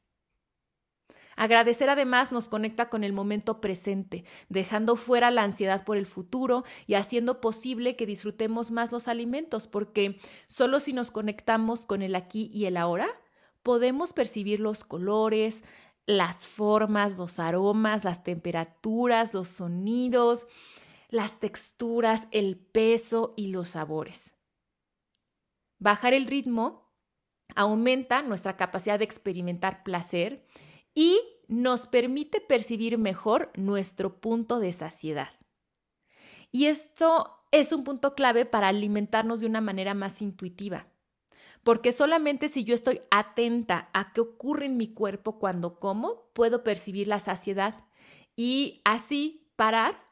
Agradecer 1.38 1.90
además 1.90 2.34
nos 2.34 2.50
conecta 2.50 2.90
con 2.90 3.06
el 3.06 3.14
momento 3.14 3.62
presente, 3.62 4.26
dejando 4.50 4.98
fuera 4.98 5.32
la 5.32 5.44
ansiedad 5.44 5.86
por 5.86 5.96
el 5.96 6.06
futuro 6.06 6.66
y 6.86 6.96
haciendo 6.96 7.40
posible 7.40 7.96
que 7.96 8.06
disfrutemos 8.06 8.72
más 8.72 8.92
los 8.92 9.08
alimentos, 9.08 9.68
porque 9.68 10.20
solo 10.50 10.82
si 10.82 10.92
nos 10.92 11.12
conectamos 11.12 11.86
con 11.86 12.02
el 12.02 12.16
aquí 12.16 12.50
y 12.54 12.66
el 12.66 12.76
ahora, 12.76 13.08
podemos 13.64 14.12
percibir 14.12 14.60
los 14.60 14.84
colores, 14.84 15.64
las 16.10 16.48
formas, 16.48 17.20
los 17.20 17.38
aromas, 17.38 18.04
las 18.04 18.24
temperaturas, 18.24 19.36
los 19.36 19.48
sonidos, 19.48 20.48
las 21.10 21.40
texturas, 21.40 22.28
el 22.32 22.58
peso 22.58 23.36
y 23.38 23.50
los 23.50 23.70
sabores. 23.70 24.34
Bajar 25.78 26.16
el 26.16 26.26
ritmo 26.26 26.92
aumenta 27.56 28.24
nuestra 28.24 28.58
capacidad 28.58 28.98
de 28.98 29.06
experimentar 29.06 29.84
placer 29.84 30.48
y 30.96 31.20
nos 31.48 31.86
permite 31.86 32.42
percibir 32.42 32.98
mejor 32.98 33.52
nuestro 33.56 34.20
punto 34.20 34.60
de 34.60 34.74
saciedad. 34.74 35.30
Y 36.52 36.66
esto 36.66 37.46
es 37.52 37.72
un 37.72 37.84
punto 37.84 38.16
clave 38.16 38.48
para 38.48 38.70
alimentarnos 38.70 39.42
de 39.42 39.46
una 39.46 39.62
manera 39.62 39.94
más 39.94 40.24
intuitiva 40.24 40.88
porque 41.64 41.92
solamente 41.92 42.50
si 42.50 42.64
yo 42.64 42.74
estoy 42.74 43.02
atenta 43.12 43.90
a 43.94 44.14
qué 44.14 44.22
ocurre 44.22 44.66
en 44.66 44.78
mi 44.78 44.94
cuerpo 44.94 45.40
cuando 45.40 45.80
como, 45.80 46.30
puedo 46.34 46.64
percibir 46.64 47.08
la 47.08 47.20
saciedad 47.20 47.86
y 48.36 48.82
así 48.86 49.52
parar 49.56 50.04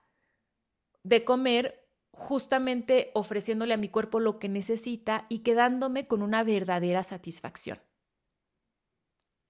de 1.04 1.24
comer 1.24 1.88
justamente 2.12 3.12
ofreciéndole 3.14 3.74
a 3.74 3.78
mi 3.78 3.90
cuerpo 3.90 4.20
lo 4.20 4.40
que 4.40 4.50
necesita 4.50 5.26
y 5.30 5.40
quedándome 5.40 6.08
con 6.08 6.22
una 6.22 6.44
verdadera 6.44 7.04
satisfacción. 7.04 7.80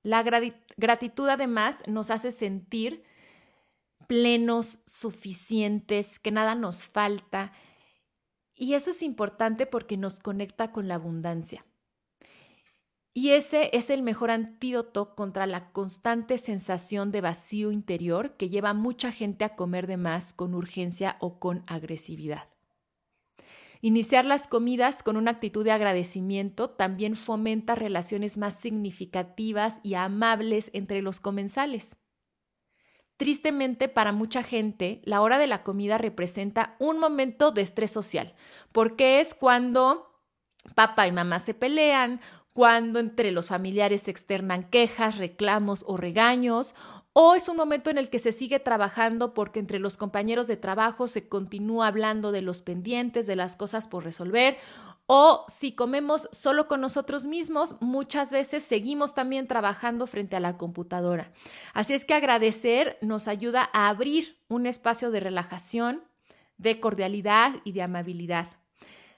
La 0.04 0.24
gratitud 0.24 1.27
además 1.27 1.82
nos 1.88 2.12
hace 2.12 2.32
sentir 2.32 3.04
plenos, 4.08 4.80
suficientes, 4.86 6.20
que 6.20 6.32
nada 6.32 6.56
nos 6.56 6.84
falta. 6.86 7.51
Y 8.56 8.74
eso 8.74 8.92
es 8.92 9.01
importante 9.01 9.66
porque 9.66 9.98
nos 9.98 10.20
conecta 10.20 10.72
con 10.72 10.88
la 10.88 10.96
abundancia. 10.96 11.66
Y 13.17 13.31
ese 13.31 13.71
es 13.74 13.89
el 13.89 14.03
mejor 14.03 14.29
antídoto 14.29 15.15
contra 15.15 15.47
la 15.47 15.71
constante 15.71 16.38
sensación 16.38 17.12
de 17.12 17.21
vacío 17.21 17.71
interior 17.71 18.38
que 18.38 18.47
lleva 18.47 18.69
a 18.69 18.74
mucha 18.75 19.12
gente 19.12 19.43
a 19.43 19.55
comer 19.55 19.88
de 19.88 19.97
más 19.97 20.33
con 20.33 20.53
urgencia 20.53 21.17
o 21.19 21.39
con 21.39 21.63
agresividad. 21.65 22.47
Iniciar 23.81 24.24
las 24.24 24.45
comidas 24.45 25.01
con 25.01 25.17
una 25.17 25.31
actitud 25.31 25.65
de 25.65 25.71
agradecimiento 25.71 26.69
también 26.69 27.15
fomenta 27.15 27.74
relaciones 27.74 28.38
más 28.38 28.53
significativas 28.53 29.79
y 29.81 29.95
amables 29.95 30.69
entre 30.74 31.01
los 31.01 31.19
comensales. 31.19 31.97
Tristemente, 33.15 33.89
para 33.89 34.12
mucha 34.12 34.43
gente, 34.43 35.01
la 35.05 35.21
hora 35.21 35.39
de 35.39 35.47
la 35.47 35.63
comida 35.63 35.97
representa 35.97 36.75
un 36.77 37.00
momento 37.00 37.50
de 37.50 37.63
estrés 37.63 37.89
social, 37.89 38.36
porque 38.71 39.19
es 39.19 39.33
cuando 39.33 40.03
papá 40.75 41.07
y 41.07 41.12
mamá 41.12 41.39
se 41.39 41.53
pelean 41.53 42.21
cuando 42.58 42.98
entre 42.98 43.32
los 43.32 43.50
familiares 43.50 44.02
se 44.02 44.10
externan 44.10 44.64
quejas, 44.64 45.20
reclamos 45.20 45.86
o 45.88 45.96
regaños, 45.96 46.74
o 47.14 47.36
es 47.36 47.50
un 47.50 47.56
momento 47.56 47.92
en 47.92 48.00
el 48.00 48.10
que 48.10 48.18
se 48.18 48.32
sigue 48.32 48.60
trabajando 48.60 49.36
porque 49.36 49.60
entre 49.60 49.78
los 49.78 49.96
compañeros 49.96 50.48
de 50.48 50.58
trabajo 50.58 51.08
se 51.08 51.30
continúa 51.30 51.86
hablando 51.86 52.32
de 52.32 52.42
los 52.42 52.64
pendientes, 52.64 53.28
de 53.28 53.36
las 53.36 53.56
cosas 53.56 53.86
por 53.86 54.04
resolver, 54.04 54.58
o 55.06 55.46
si 55.48 55.74
comemos 55.74 56.30
solo 56.32 56.68
con 56.68 56.82
nosotros 56.82 57.28
mismos, 57.28 57.76
muchas 57.80 58.32
veces 58.32 58.64
seguimos 58.64 59.14
también 59.14 59.46
trabajando 59.46 60.08
frente 60.08 60.36
a 60.36 60.40
la 60.40 60.58
computadora. 60.58 61.32
Así 61.76 61.94
es 61.94 62.06
que 62.06 62.16
agradecer 62.16 62.98
nos 63.04 63.28
ayuda 63.28 63.70
a 63.72 63.88
abrir 63.88 64.40
un 64.48 64.66
espacio 64.66 65.12
de 65.12 65.20
relajación, 65.20 66.02
de 66.58 66.80
cordialidad 66.80 67.58
y 67.66 67.74
de 67.74 67.84
amabilidad. 67.84 68.50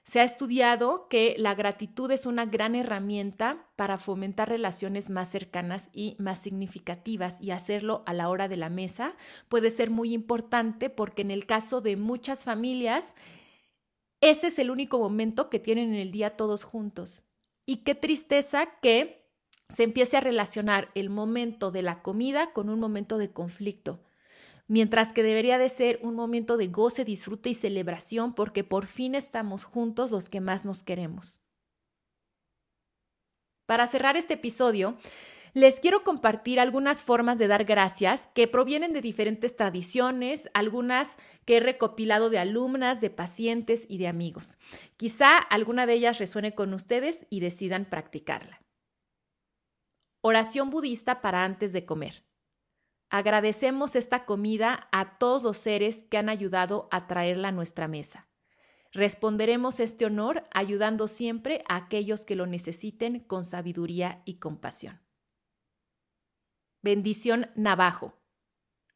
Se 0.09 0.19
ha 0.19 0.23
estudiado 0.23 1.07
que 1.07 1.35
la 1.37 1.53
gratitud 1.53 2.09
es 2.09 2.25
una 2.25 2.47
gran 2.47 2.73
herramienta 2.73 3.67
para 3.75 3.99
fomentar 3.99 4.49
relaciones 4.49 5.11
más 5.11 5.29
cercanas 5.29 5.91
y 5.93 6.15
más 6.17 6.39
significativas 6.39 7.37
y 7.39 7.51
hacerlo 7.51 8.01
a 8.07 8.13
la 8.13 8.27
hora 8.29 8.47
de 8.47 8.57
la 8.57 8.71
mesa 8.71 9.15
puede 9.49 9.69
ser 9.69 9.91
muy 9.91 10.13
importante 10.13 10.89
porque 10.89 11.21
en 11.21 11.29
el 11.29 11.45
caso 11.45 11.81
de 11.81 11.95
muchas 11.95 12.43
familias 12.43 13.13
ese 14.19 14.47
es 14.47 14.57
el 14.57 14.71
único 14.71 14.97
momento 14.97 15.47
que 15.51 15.59
tienen 15.59 15.93
en 15.93 15.99
el 15.99 16.11
día 16.11 16.35
todos 16.35 16.63
juntos. 16.63 17.23
Y 17.67 17.83
qué 17.83 17.93
tristeza 17.93 18.79
que 18.81 19.29
se 19.69 19.83
empiece 19.83 20.17
a 20.17 20.21
relacionar 20.21 20.89
el 20.95 21.11
momento 21.11 21.69
de 21.69 21.83
la 21.83 22.01
comida 22.01 22.51
con 22.51 22.69
un 22.69 22.79
momento 22.79 23.19
de 23.19 23.31
conflicto, 23.31 23.99
mientras 24.69 25.11
que 25.11 25.23
debería 25.23 25.57
de 25.57 25.67
ser 25.67 25.99
un 26.01 26.15
momento 26.15 26.55
de 26.55 26.67
goce, 26.67 27.03
disfrute 27.03 27.49
y 27.49 27.53
celebración 27.53 28.33
porque 28.33 28.63
por 28.63 28.85
fin 28.85 29.15
estamos 29.15 29.65
juntos 29.65 30.11
los 30.11 30.29
que 30.29 30.39
más 30.39 30.63
nos 30.63 30.83
queremos. 30.83 31.41
Para 33.65 33.88
cerrar 33.88 34.15
este 34.15 34.35
episodio, 34.35 34.97
les 35.53 35.79
quiero 35.79 36.03
compartir 36.03 36.59
algunas 36.59 37.01
formas 37.01 37.39
de 37.39 37.47
dar 37.47 37.65
gracias 37.65 38.29
que 38.35 38.47
provienen 38.47 38.93
de 38.93 39.01
diferentes 39.01 39.55
tradiciones, 39.55 40.49
algunas 40.53 41.17
que 41.45 41.57
he 41.57 41.59
recopilado 41.59 42.29
de 42.29 42.38
alumnas, 42.38 43.01
de 43.01 43.09
pacientes 43.09 43.85
y 43.89 43.97
de 43.97 44.07
amigos. 44.07 44.59
Quizá 44.97 45.38
alguna 45.38 45.88
de 45.88 45.93
ellas 45.93 46.19
resuene 46.19 46.53
con 46.53 46.73
ustedes 46.73 47.25
y 47.31 47.39
decidan 47.39 47.85
practicarla. 47.85 48.61
Oración 50.21 50.69
budista 50.69 51.21
para 51.21 51.43
antes 51.43 51.73
de 51.73 51.85
comer. 51.85 52.28
Agradecemos 53.09 53.95
esta 53.95 54.25
comida 54.25 54.87
a 54.91 55.17
todos 55.17 55.41
los 55.41 55.57
seres 55.57 56.05
que 56.05 56.17
han 56.17 56.29
ayudado 56.29 56.87
a 56.91 57.07
traerla 57.07 57.47
a 57.47 57.51
nuestra 57.51 57.87
mesa. 57.87 58.27
Responderemos 58.91 59.79
este 59.79 60.05
honor 60.05 60.47
ayudando 60.51 61.07
siempre 61.07 61.63
a 61.67 61.75
aquellos 61.75 62.25
que 62.25 62.35
lo 62.35 62.45
necesiten 62.45 63.19
con 63.19 63.45
sabiduría 63.45 64.21
y 64.25 64.35
compasión. 64.35 65.01
Bendición 66.81 67.49
Navajo. 67.55 68.13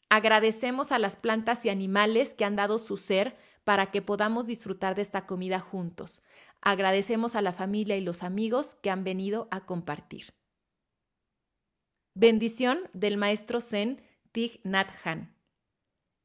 Agradecemos 0.10 0.92
a 0.92 1.00
las 1.00 1.16
plantas 1.16 1.66
y 1.66 1.70
animales 1.70 2.36
que 2.36 2.46
han 2.46 2.56
dado 2.56 2.78
su 2.78 2.98
ser 2.98 3.36
para 3.64 3.92
que 3.92 4.02
podamos 4.02 4.46
disfrutar 4.46 4.96
de 4.96 5.02
esta 5.02 5.26
comida 5.26 5.60
juntos. 5.60 6.22
Agradecemos 6.62 7.36
a 7.36 7.42
la 7.42 7.52
familia 7.52 7.98
y 7.98 8.02
los 8.02 8.22
amigos 8.22 8.76
que 8.76 8.92
han 8.92 9.04
venido 9.04 9.48
a 9.50 9.66
compartir. 9.66 10.34
Bendición 12.16 12.80
del 12.94 13.18
maestro 13.18 13.60
Zen 13.60 14.00
Thich 14.32 14.62
Nhat 14.64 14.88
Hanh. 15.04 15.36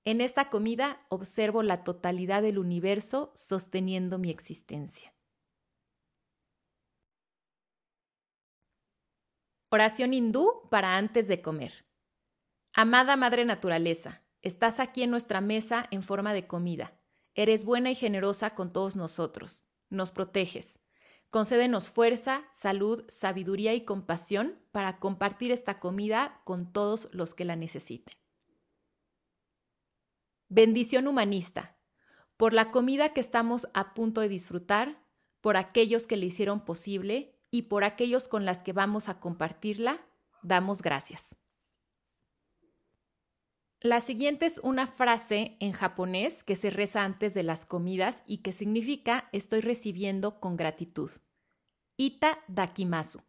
En 0.04 0.20
esta 0.20 0.50
comida 0.50 1.06
observo 1.08 1.62
la 1.62 1.82
totalidad 1.82 2.42
del 2.42 2.58
universo 2.58 3.32
sosteniendo 3.34 4.18
mi 4.18 4.28
existencia. 4.28 5.14
Oración 9.70 10.12
hindú 10.12 10.68
para 10.70 10.96
antes 10.98 11.26
de 11.26 11.40
comer. 11.40 11.86
Amada 12.74 13.16
Madre 13.16 13.46
Naturaleza, 13.46 14.22
estás 14.42 14.80
aquí 14.80 15.02
en 15.02 15.10
nuestra 15.10 15.40
mesa 15.40 15.86
en 15.90 16.02
forma 16.02 16.34
de 16.34 16.46
comida. 16.46 17.00
Eres 17.34 17.64
buena 17.64 17.90
y 17.90 17.94
generosa 17.94 18.54
con 18.54 18.74
todos 18.74 18.94
nosotros. 18.94 19.64
Nos 19.88 20.12
proteges. 20.12 20.80
Concédenos 21.30 21.90
fuerza, 21.90 22.48
salud, 22.52 23.04
sabiduría 23.08 23.74
y 23.74 23.84
compasión 23.84 24.58
para 24.72 24.98
compartir 24.98 25.52
esta 25.52 25.78
comida 25.78 26.40
con 26.44 26.72
todos 26.72 27.08
los 27.12 27.34
que 27.34 27.44
la 27.44 27.54
necesiten. 27.54 28.14
Bendición 30.48 31.06
humanista. 31.06 31.76
Por 32.38 32.54
la 32.54 32.70
comida 32.70 33.12
que 33.12 33.20
estamos 33.20 33.68
a 33.74 33.92
punto 33.92 34.22
de 34.22 34.30
disfrutar, 34.30 35.04
por 35.42 35.58
aquellos 35.58 36.06
que 36.06 36.16
le 36.16 36.26
hicieron 36.26 36.64
posible 36.64 37.38
y 37.50 37.62
por 37.62 37.84
aquellos 37.84 38.28
con 38.28 38.46
las 38.46 38.62
que 38.62 38.72
vamos 38.72 39.10
a 39.10 39.20
compartirla, 39.20 40.06
damos 40.42 40.80
gracias. 40.80 41.36
La 43.80 44.00
siguiente 44.00 44.46
es 44.46 44.58
una 44.58 44.88
frase 44.88 45.56
en 45.60 45.70
japonés 45.70 46.42
que 46.42 46.56
se 46.56 46.70
reza 46.70 47.04
antes 47.04 47.32
de 47.32 47.44
las 47.44 47.64
comidas 47.64 48.24
y 48.26 48.38
que 48.38 48.50
significa 48.50 49.28
estoy 49.32 49.60
recibiendo 49.60 50.40
con 50.40 50.56
gratitud. 50.56 51.12
Ita 51.96 52.40
dakimasu. 52.48 53.20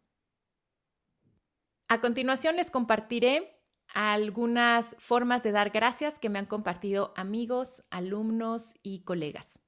A 1.86 2.00
continuación 2.00 2.56
les 2.56 2.72
compartiré 2.72 3.62
algunas 3.94 4.96
formas 4.98 5.44
de 5.44 5.52
dar 5.52 5.70
gracias 5.70 6.18
que 6.18 6.28
me 6.28 6.40
han 6.40 6.46
compartido 6.46 7.12
amigos, 7.16 7.84
alumnos 7.90 8.74
y 8.82 9.04
colegas. 9.04 9.60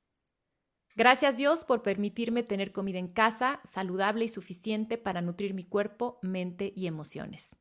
Gracias 0.96 1.36
Dios 1.36 1.64
por 1.64 1.82
permitirme 1.82 2.42
tener 2.42 2.72
comida 2.72 2.98
en 2.98 3.08
casa, 3.08 3.60
saludable 3.62 4.24
y 4.24 4.28
suficiente 4.28 4.98
para 4.98 5.22
nutrir 5.22 5.54
mi 5.54 5.62
cuerpo, 5.62 6.18
mente 6.22 6.72
y 6.74 6.88
emociones. 6.88 7.56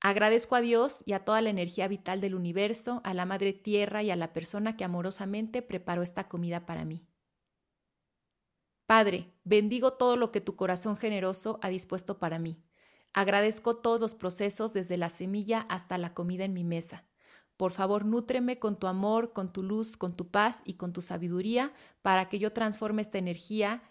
Agradezco 0.00 0.54
a 0.54 0.60
Dios 0.60 1.02
y 1.06 1.12
a 1.12 1.24
toda 1.24 1.42
la 1.42 1.50
energía 1.50 1.88
vital 1.88 2.20
del 2.20 2.34
universo, 2.34 3.00
a 3.04 3.14
la 3.14 3.26
Madre 3.26 3.52
Tierra 3.52 4.02
y 4.02 4.10
a 4.10 4.16
la 4.16 4.32
persona 4.32 4.76
que 4.76 4.84
amorosamente 4.84 5.60
preparó 5.60 6.02
esta 6.02 6.28
comida 6.28 6.66
para 6.66 6.84
mí. 6.84 7.04
Padre, 8.86 9.34
bendigo 9.44 9.94
todo 9.94 10.16
lo 10.16 10.32
que 10.32 10.40
tu 10.40 10.56
corazón 10.56 10.96
generoso 10.96 11.58
ha 11.62 11.68
dispuesto 11.68 12.18
para 12.18 12.38
mí. 12.38 12.62
Agradezco 13.12 13.76
todos 13.76 14.00
los 14.00 14.14
procesos 14.14 14.72
desde 14.72 14.96
la 14.96 15.08
semilla 15.08 15.66
hasta 15.68 15.98
la 15.98 16.14
comida 16.14 16.44
en 16.44 16.54
mi 16.54 16.64
mesa. 16.64 17.04
Por 17.56 17.72
favor, 17.72 18.04
nútreme 18.04 18.60
con 18.60 18.78
tu 18.78 18.86
amor, 18.86 19.32
con 19.32 19.52
tu 19.52 19.64
luz, 19.64 19.96
con 19.96 20.16
tu 20.16 20.30
paz 20.30 20.62
y 20.64 20.74
con 20.74 20.92
tu 20.92 21.02
sabiduría 21.02 21.72
para 22.02 22.28
que 22.28 22.38
yo 22.38 22.52
transforme 22.52 23.02
esta 23.02 23.18
energía 23.18 23.82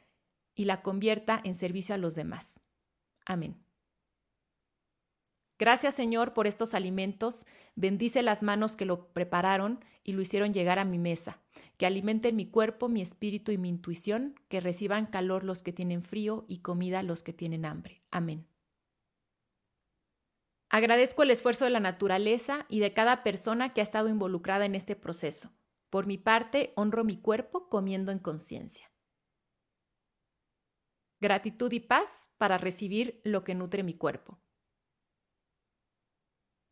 y 0.56 0.66
la 0.66 0.82
convierta 0.82 1.42
en 1.44 1.54
servicio 1.54 1.94
a 1.94 1.98
los 1.98 2.16
demás. 2.16 2.62
Amén. 3.26 3.67
Gracias 5.60 5.96
Señor 5.96 6.34
por 6.34 6.46
estos 6.48 6.74
alimentos. 6.74 7.46
Bendice 7.76 8.22
las 8.22 8.44
manos 8.44 8.76
que 8.76 8.86
lo 8.86 9.12
prepararon 9.14 9.84
y 10.04 10.14
lo 10.14 10.22
hicieron 10.22 10.54
llegar 10.54 10.80
a 10.80 10.86
mi 10.86 11.00
mesa. 11.00 11.42
Que 11.78 11.86
alimenten 11.86 12.36
mi 12.36 12.50
cuerpo, 12.50 12.90
mi 12.90 13.02
espíritu 13.02 13.52
y 13.52 13.58
mi 13.58 13.70
intuición. 13.70 14.36
Que 14.50 14.60
reciban 14.60 15.08
calor 15.08 15.44
los 15.44 15.64
que 15.64 15.74
tienen 15.74 16.04
frío 16.04 16.46
y 16.48 16.60
comida 16.60 17.02
los 17.04 17.24
que 17.24 17.34
tienen 17.34 17.66
hambre. 17.66 18.04
Amén. 18.12 18.48
Agradezco 20.70 21.24
el 21.24 21.32
esfuerzo 21.32 21.66
de 21.66 21.72
la 21.72 21.80
naturaleza 21.80 22.66
y 22.70 22.80
de 22.80 22.94
cada 22.94 23.24
persona 23.24 23.74
que 23.74 23.82
ha 23.82 23.84
estado 23.84 24.10
involucrada 24.10 24.66
en 24.66 24.76
este 24.76 24.96
proceso. 24.96 25.52
Por 25.90 26.06
mi 26.06 26.18
parte, 26.18 26.74
honro 26.76 27.04
mi 27.04 27.18
cuerpo 27.18 27.70
comiendo 27.70 28.12
en 28.12 28.20
conciencia. 28.20 28.92
Gratitud 31.20 31.72
y 31.72 31.80
paz 31.80 32.30
para 32.38 32.58
recibir 32.58 33.22
lo 33.24 33.44
que 33.44 33.56
nutre 33.56 33.82
mi 33.82 33.94
cuerpo. 33.94 34.40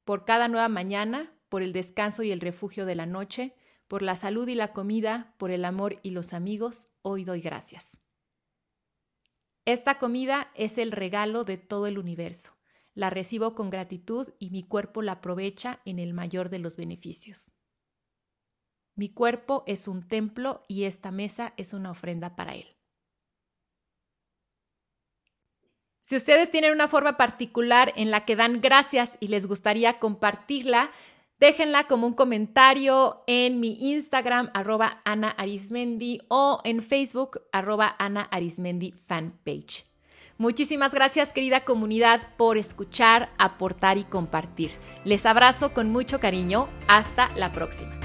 Por 0.05 0.23
cada 0.23 0.47
nueva 0.47 0.69
mañana, 0.69 1.33
por 1.49 1.61
el 1.61 1.73
descanso 1.73 2.23
y 2.23 2.31
el 2.31 2.39
refugio 2.39 2.85
de 2.85 2.95
la 2.95 3.05
noche, 3.05 3.53
por 3.89 4.01
la 4.01 4.15
salud 4.15 4.47
y 4.47 4.55
la 4.55 4.71
comida, 4.71 5.35
por 5.37 5.51
el 5.51 5.65
amor 5.65 5.99
y 6.01 6.11
los 6.11 6.31
amigos, 6.31 6.89
hoy 7.01 7.25
doy 7.25 7.41
gracias. 7.41 7.99
Esta 9.65 9.99
comida 9.99 10.51
es 10.55 10.77
el 10.77 10.93
regalo 10.93 11.43
de 11.43 11.57
todo 11.57 11.87
el 11.87 11.97
universo 11.97 12.55
la 12.95 13.09
recibo 13.09 13.53
con 13.53 13.69
gratitud 13.69 14.29
y 14.39 14.49
mi 14.49 14.63
cuerpo 14.63 15.01
la 15.01 15.13
aprovecha 15.13 15.81
en 15.85 15.99
el 15.99 16.13
mayor 16.13 16.49
de 16.49 16.59
los 16.59 16.77
beneficios. 16.77 17.51
Mi 18.95 19.09
cuerpo 19.09 19.63
es 19.67 19.89
un 19.89 20.07
templo 20.07 20.63
y 20.69 20.85
esta 20.85 21.11
mesa 21.11 21.53
es 21.57 21.73
una 21.73 21.91
ofrenda 21.91 22.37
para 22.37 22.55
él. 22.55 22.74
Si 26.05 26.15
ustedes 26.15 26.51
tienen 26.51 26.71
una 26.71 26.87
forma 26.87 27.17
particular 27.17 27.91
en 27.95 28.11
la 28.11 28.25
que 28.25 28.35
dan 28.35 28.61
gracias 28.61 29.17
y 29.19 29.29
les 29.29 29.47
gustaría 29.47 29.97
compartirla, 29.97 30.91
déjenla 31.39 31.87
como 31.87 32.05
un 32.05 32.13
comentario 32.13 33.23
en 33.25 33.59
mi 33.59 33.91
Instagram, 33.91 34.51
arroba 34.53 35.01
Ana 35.03 35.29
Arismendi, 35.29 36.21
o 36.27 36.61
en 36.63 36.83
Facebook, 36.83 37.41
arroba 37.51 37.95
Ana 37.97 38.21
Arismendi 38.29 38.91
fanpage. 38.91 39.87
Muchísimas 40.37 40.93
gracias 40.93 41.33
querida 41.33 41.65
comunidad 41.65 42.21
por 42.37 42.59
escuchar, 42.59 43.31
aportar 43.39 43.97
y 43.97 44.03
compartir. 44.03 44.73
Les 45.05 45.25
abrazo 45.25 45.73
con 45.73 45.91
mucho 45.91 46.19
cariño. 46.19 46.67
Hasta 46.87 47.35
la 47.35 47.51
próxima. 47.51 48.04